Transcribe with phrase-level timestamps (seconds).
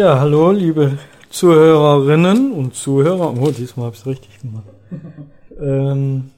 [0.00, 0.96] Ja, hallo, liebe
[1.28, 3.34] Zuhörerinnen und Zuhörer.
[3.38, 4.64] Oh, diesmal habe ich es richtig gemacht.
[5.60, 6.30] ähm,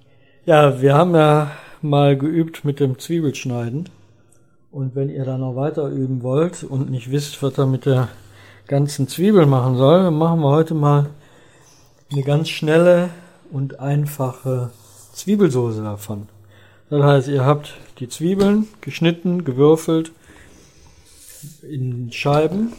[0.45, 3.89] ja, wir haben ja mal geübt mit dem Zwiebelschneiden.
[4.73, 8.09] Und wenn ihr da noch weiter üben wollt und nicht wisst, was er mit der
[8.67, 11.11] ganzen Zwiebel machen soll, dann machen wir heute mal
[12.11, 13.11] eine ganz schnelle
[13.53, 14.71] und einfache
[15.13, 16.27] Zwiebelsoße davon.
[16.91, 20.11] Das heißt, ihr habt die Zwiebeln geschnitten, gewürfelt
[21.63, 22.73] in Scheiben.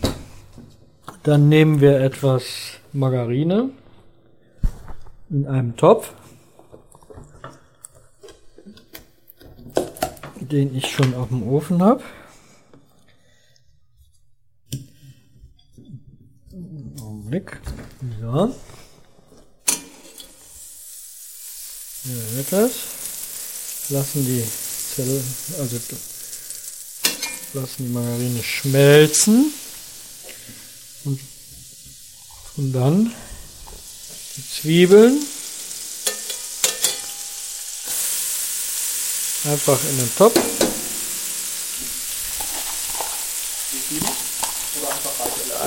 [1.24, 2.44] Dann nehmen wir etwas
[2.92, 3.70] Margarine
[5.30, 6.14] in einem Topf,
[10.42, 12.04] den ich schon auf dem Ofen habe.
[17.02, 17.58] Augenblick.
[18.20, 18.54] So.
[22.06, 22.72] Ihr hört das.
[23.90, 25.22] Lassen die Zelle,
[25.58, 25.80] also
[27.54, 29.54] lassen die Margarine schmelzen.
[31.06, 31.20] Und,
[32.58, 33.14] und dann
[34.36, 35.20] die Zwiebeln
[39.46, 40.40] einfach in den Topf.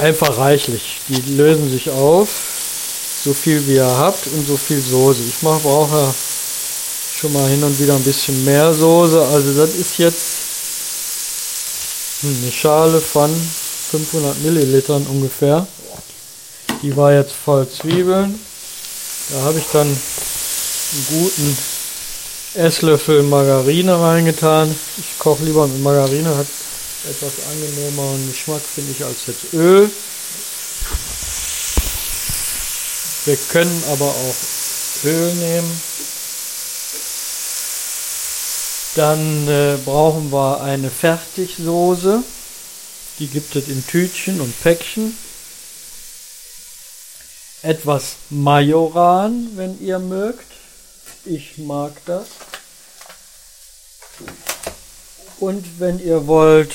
[0.01, 1.01] Einfach reichlich.
[1.09, 2.29] Die lösen sich auf,
[3.25, 5.21] so viel wie ihr habt und so viel Soße.
[5.29, 6.15] Ich mache brauche
[7.19, 9.21] schon mal hin und wieder ein bisschen mehr Soße.
[9.21, 10.37] Also das ist jetzt
[12.23, 13.31] eine Schale von
[13.91, 15.67] 500 Millilitern ungefähr.
[16.83, 18.39] Die war jetzt voll Zwiebeln.
[19.33, 21.59] Da habe ich dann einen guten
[22.55, 24.75] Esslöffel Margarine reingetan.
[24.99, 26.47] Ich koche lieber mit Margarine, hat
[27.09, 29.91] etwas angenehmeren Geschmack, finde ich, als jetzt Öl.
[33.25, 35.81] Wir können aber auch Öl nehmen.
[38.95, 42.23] Dann äh, brauchen wir eine Fertigsoße.
[43.19, 45.17] Die gibt es in Tütchen und Päckchen.
[47.63, 50.45] Etwas Majoran, wenn ihr mögt.
[51.25, 52.27] Ich mag das.
[55.39, 56.73] Und wenn ihr wollt,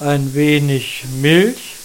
[0.00, 1.76] ein wenig Milch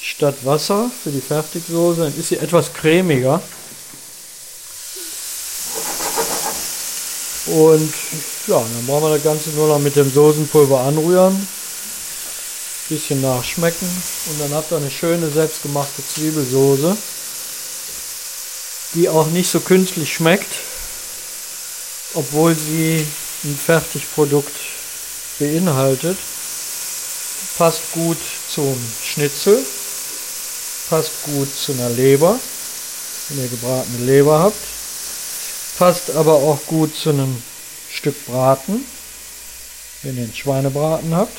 [0.00, 3.42] statt Wasser für die Fertigsoße, dann ist sie etwas cremiger.
[7.46, 7.92] Und
[8.46, 11.48] ja, dann brauchen wir das Ganze nur noch mit dem Soßenpulver anrühren.
[12.88, 13.88] Bisschen nachschmecken
[14.26, 16.96] und dann habt ihr eine schöne selbstgemachte Zwiebelsoße,
[18.94, 20.52] die auch nicht so künstlich schmeckt,
[22.14, 23.06] obwohl sie
[23.44, 24.54] ein Fertigprodukt
[25.38, 26.18] beinhaltet.
[27.56, 28.18] Passt gut
[28.52, 29.58] zum Schnitzel,
[30.90, 32.38] passt gut zu einer Leber,
[33.28, 34.56] wenn ihr gebratene Leber habt,
[35.78, 37.42] passt aber auch gut zu einem
[37.90, 38.84] Stück Braten,
[40.02, 41.38] wenn ihr einen Schweinebraten habt.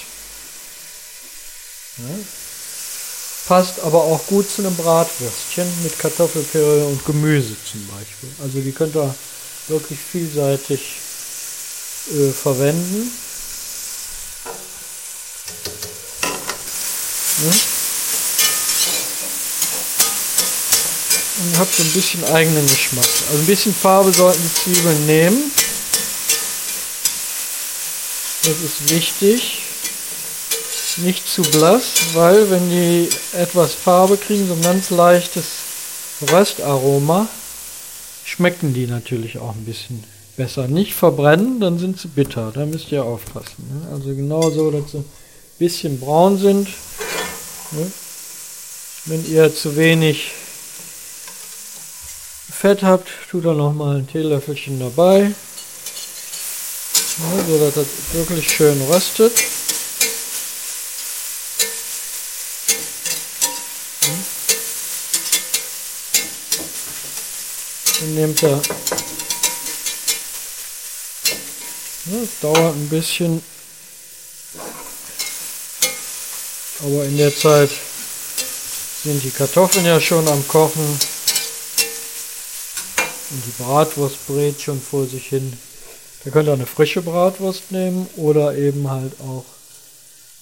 [1.98, 2.06] Ja.
[3.48, 8.30] Passt aber auch gut zu einem Bratwürstchen mit Kartoffelpüree und Gemüse zum Beispiel.
[8.42, 9.14] Also die könnt ihr
[9.68, 10.82] wirklich vielseitig
[12.12, 13.12] äh, verwenden.
[17.44, 17.52] Ja.
[21.44, 23.10] Und habt so ein bisschen eigenen Geschmack.
[23.30, 25.52] Also ein bisschen Farbe sollten die Zwiebeln nehmen.
[28.44, 29.63] Das ist wichtig.
[30.98, 31.84] Nicht zu blass,
[32.14, 35.46] weil wenn die etwas Farbe kriegen, so ein ganz leichtes
[36.32, 37.28] Röstaroma,
[38.24, 40.04] schmecken die natürlich auch ein bisschen
[40.38, 40.68] besser.
[40.68, 42.52] Nicht verbrennen, dann sind sie bitter.
[42.54, 43.68] Da müsst ihr aufpassen.
[43.70, 43.92] Ne?
[43.92, 45.06] Also genau so, dass sie ein
[45.58, 46.68] bisschen braun sind.
[47.72, 47.92] Ne?
[49.06, 50.32] Wenn ihr zu wenig
[52.52, 55.32] Fett habt, tut da noch mal ein Teelöffelchen dabei.
[57.18, 59.34] Ja, so dass das wirklich schön röstet.
[68.04, 68.62] Dann nehmt er.
[72.06, 73.42] Das dauert ein bisschen.
[76.80, 77.70] Aber in der Zeit
[79.04, 81.00] sind die Kartoffeln ja schon am Kochen.
[83.30, 85.58] Und die Bratwurst brät schon vor sich hin.
[86.26, 89.46] Da könnt ihr eine frische Bratwurst nehmen oder eben halt auch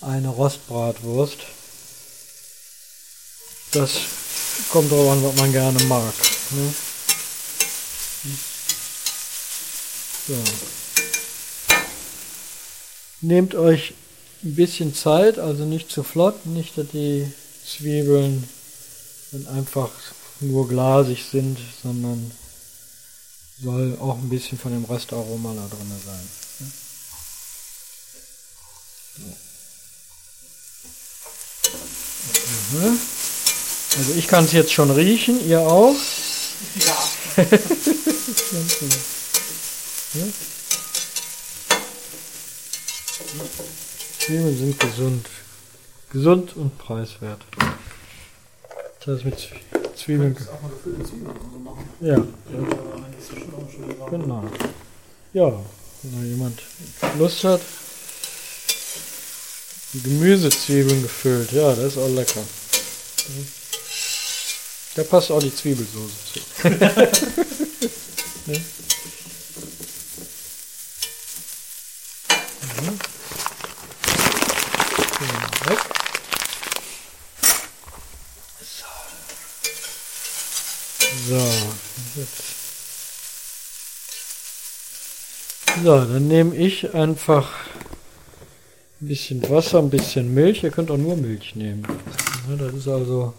[0.02, 1.38] eine Rostbratwurst.
[3.74, 3.92] Das
[4.72, 6.14] kommt darauf an, was man gerne mag.
[6.50, 6.74] Ne?
[10.32, 10.38] So.
[13.20, 13.94] Nehmt euch
[14.44, 17.30] ein bisschen Zeit, also nicht zu flott, nicht, dass die
[17.66, 18.48] Zwiebeln
[19.34, 19.90] dann einfach
[20.40, 22.32] nur glasig sind, sondern
[23.62, 26.32] soll auch ein bisschen von dem Röstaroma da drin sein.
[32.74, 32.98] Ne?
[33.98, 35.96] Also ich kann es jetzt schon riechen, ihr auch?
[36.80, 37.10] Ja.
[44.20, 45.26] Zwiebeln sind gesund.
[46.12, 47.42] Gesund und preiswert.
[49.00, 50.36] Das heißt mit Zwie- Zwiebeln.
[50.36, 51.90] Das auch mal gefüllte Zwiebeln machen.
[52.02, 52.18] Ja,
[54.10, 54.44] genau.
[55.34, 55.64] Ja,
[56.04, 56.62] wenn da jemand
[57.18, 57.62] Lust hat.
[59.94, 62.42] Die Gemüsezwiebeln gefüllt, ja, das ist auch lecker.
[64.96, 66.40] Da passt auch die Zwiebelsoße zu.
[66.70, 68.62] ne?
[72.62, 73.00] Mhm.
[75.20, 75.80] So, weg.
[78.62, 78.86] So.
[81.28, 81.42] So,
[82.16, 82.42] jetzt.
[85.84, 87.50] So, dann nehme ich einfach
[89.02, 90.64] ein bisschen Wasser, ein bisschen Milch.
[90.64, 91.88] Ihr könnt auch nur Milch nehmen.
[92.48, 93.34] Ja, das ist also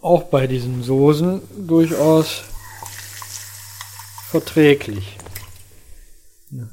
[0.00, 2.42] auch bei diesen Soßen durchaus
[4.30, 5.16] verträglich.
[6.52, 6.68] Ja.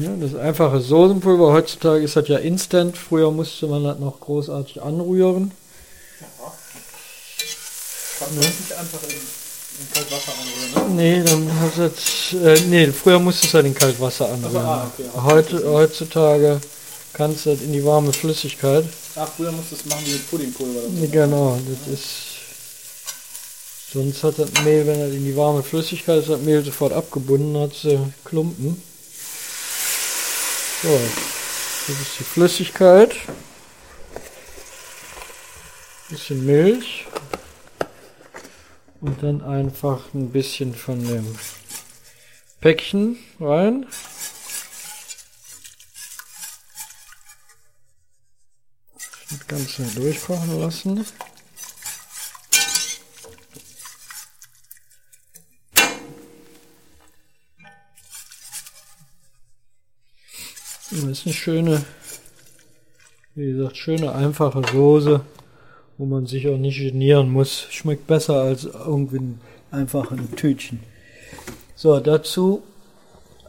[0.00, 2.98] Ja, das einfache Soßenpulver, heutzutage ist das ja instant.
[2.98, 5.52] Früher musste man das noch großartig anrühren.
[6.20, 6.26] Ja.
[8.18, 9.39] Kann man das nicht einfach in,
[9.78, 11.02] in kaltes Wasser anrühren, ne?
[11.02, 14.44] Nee, dann hast du jetzt, äh, nee, früher musstest du halt in kaltes anrühren.
[14.44, 15.22] Also, ah, okay, ja.
[15.24, 16.60] Heute, heutzutage
[17.12, 18.84] kannst du das in die warme Flüssigkeit.
[19.16, 20.80] Ach, früher musstest du es machen wie mit Puddingpulver.
[20.82, 20.88] so.
[20.88, 22.08] Nee, genau, das ist.
[23.92, 27.60] Sonst hat das Mehl, wenn das in die warme Flüssigkeit ist, das Mehl sofort abgebunden,
[27.60, 28.80] hat sie Klumpen.
[30.82, 30.88] So,
[31.88, 33.16] das ist die Flüssigkeit.
[36.08, 37.06] Bisschen Milch.
[39.00, 41.38] Und dann einfach ein bisschen von dem
[42.60, 43.86] Päckchen rein.
[49.30, 51.06] Das Ganze durchkochen lassen.
[60.90, 61.84] Das ist eine schöne,
[63.34, 65.24] wie gesagt, schöne einfache Soße,
[66.00, 67.66] wo man sich auch nicht genieren muss.
[67.68, 70.80] Schmeckt besser als irgendwie ein einfaches Tütchen.
[71.74, 72.62] So, dazu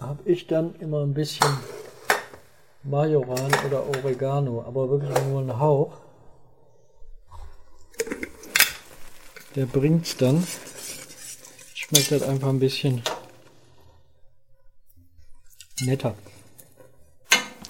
[0.02, 1.48] habe ich dann immer ein bisschen
[2.84, 5.94] Majoran oder Oregano, aber wirklich nur einen Hauch.
[9.56, 10.46] Der bringt's dann.
[11.74, 13.02] Schmeckt halt einfach ein bisschen
[15.80, 16.16] netter.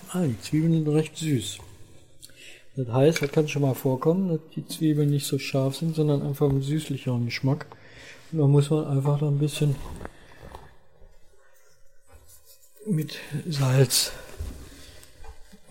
[0.10, 1.60] Ah, die Zwiebeln sind recht süß.
[2.76, 6.22] Das heißt, das kann schon mal vorkommen, dass die Zwiebeln nicht so scharf sind, sondern
[6.22, 7.66] einfach einen süßlicheren Geschmack.
[8.32, 9.76] Und da muss man einfach da ein bisschen
[12.86, 14.14] mit Salz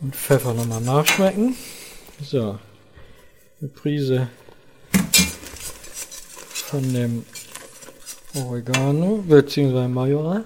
[0.00, 1.56] und Pfeffer nochmal nachschmecken.
[2.22, 2.58] So,
[3.60, 4.28] eine Prise
[6.52, 7.24] von dem
[8.34, 9.88] Oregano bzw.
[9.88, 10.44] Majoran.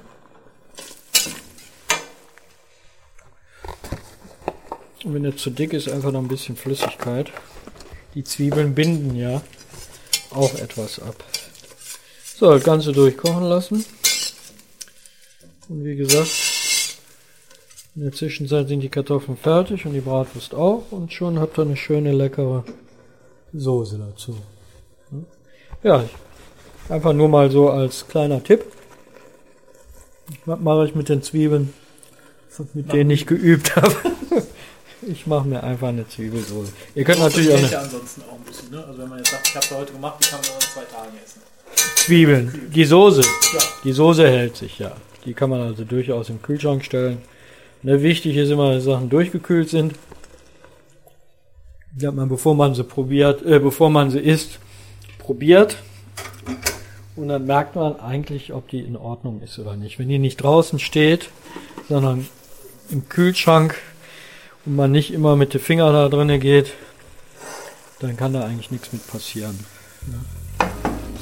[5.05, 7.31] Und wenn er zu dick ist, einfach noch ein bisschen Flüssigkeit.
[8.15, 9.43] Die Zwiebeln binden ja
[10.31, 11.23] auch etwas ab.
[12.37, 13.85] So, das Ganze durchkochen lassen.
[15.69, 16.31] Und wie gesagt,
[17.95, 20.91] in der Zwischenzeit sind die Kartoffeln fertig und die Bratwurst auch.
[20.91, 22.65] Und schon habt ihr eine schöne, leckere
[23.53, 24.37] Soße dazu.
[25.83, 26.05] Ja,
[26.89, 28.65] einfach nur mal so als kleiner Tipp.
[30.47, 31.75] Was mache ich mit den Zwiebeln,
[32.73, 33.95] mit denen ich geübt habe?
[35.07, 36.73] Ich mache mir einfach eine Zwiebelsoße.
[36.95, 38.85] Ihr könnt natürlich auch ja ansonsten auch ein bisschen, ne?
[38.85, 41.13] Also wenn man jetzt sagt, ich habe heute gemacht, die kann man in zwei Tagen
[41.23, 41.43] essen.
[41.97, 42.71] Zwiebeln.
[42.75, 43.21] Die Soße.
[43.21, 43.61] Ja.
[43.85, 44.93] Die Soße hält sich, ja.
[45.25, 47.19] Die kann man also durchaus im Kühlschrank stellen.
[47.83, 49.95] Ne, wichtig ist immer, dass Sachen durchgekühlt sind.
[51.97, 54.59] Dass man, bevor man sie probiert, äh, bevor man sie isst,
[55.19, 55.77] probiert.
[57.17, 59.99] Und dann merkt man eigentlich, ob die in Ordnung ist oder nicht.
[59.99, 61.31] Wenn die nicht draußen steht,
[61.89, 62.27] sondern
[62.91, 63.77] im Kühlschrank
[64.67, 66.73] und man nicht immer mit den Fingern da drinnen geht,
[68.01, 69.59] dann kann da eigentlich nichts mit passieren.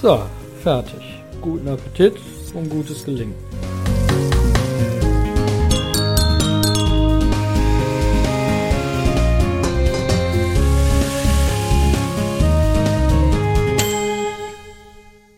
[0.01, 0.23] So,
[0.63, 1.23] fertig.
[1.41, 2.15] Guten Appetit
[2.55, 3.35] und gutes Gelingen.